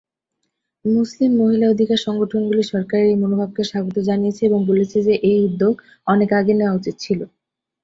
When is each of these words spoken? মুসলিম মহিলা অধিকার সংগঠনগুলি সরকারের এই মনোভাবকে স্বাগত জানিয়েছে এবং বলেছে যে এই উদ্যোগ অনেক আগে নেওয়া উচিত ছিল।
মুসলিম 0.85 1.31
মহিলা 1.41 1.65
অধিকার 1.69 1.99
সংগঠনগুলি 2.05 2.63
সরকারের 2.71 3.07
এই 3.09 3.17
মনোভাবকে 3.21 3.63
স্বাগত 3.71 3.95
জানিয়েছে 4.09 4.41
এবং 4.45 4.59
বলেছে 4.69 4.97
যে 5.07 5.13
এই 5.29 5.37
উদ্যোগ 5.47 5.73
অনেক 6.07 6.29
আগে 6.39 6.53
নেওয়া 6.55 6.77
উচিত 6.79 6.95
ছিল। 6.99 7.19